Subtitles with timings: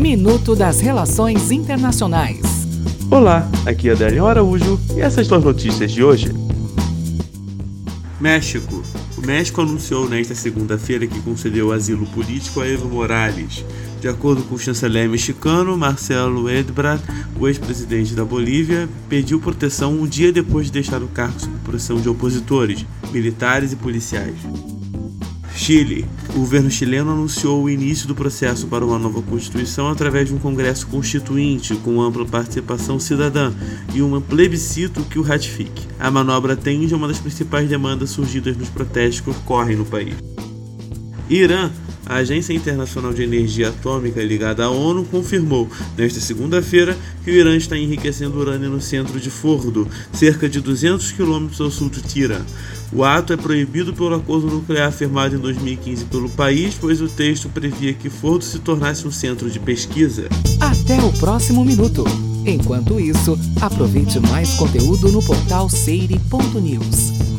[0.00, 2.40] Minuto das Relações Internacionais.
[3.10, 6.32] Olá, aqui é Adélio Araújo e essas são as notícias de hoje.
[8.18, 8.82] México.
[9.18, 13.62] O México anunciou nesta segunda-feira que concedeu asilo político a Evo Morales.
[14.00, 17.04] De acordo com o chanceler mexicano Marcelo Ebrard,
[17.38, 22.00] o ex-presidente da Bolívia pediu proteção um dia depois de deixar o cargo sob pressão
[22.00, 24.36] de opositores, militares e policiais.
[25.54, 26.06] Chile.
[26.30, 30.38] O governo chileno anunciou o início do processo para uma nova Constituição através de um
[30.38, 33.52] Congresso Constituinte com ampla participação cidadã
[33.92, 35.88] e um plebiscito que o ratifique.
[35.98, 40.14] A manobra atende a uma das principais demandas surgidas nos protestos que ocorrem no país.
[41.28, 41.70] Irã
[42.10, 47.56] a Agência Internacional de Energia Atômica ligada à ONU confirmou, nesta segunda-feira, que o Irã
[47.56, 52.44] está enriquecendo urânio no centro de Fordo, cerca de 200 quilômetros ao sul de Tira.
[52.92, 57.48] O ato é proibido pelo acordo nuclear firmado em 2015 pelo país, pois o texto
[57.48, 60.28] previa que Fordo se tornasse um centro de pesquisa.
[60.60, 62.04] Até o próximo minuto.
[62.44, 67.29] Enquanto isso, aproveite mais conteúdo no portal seire.news.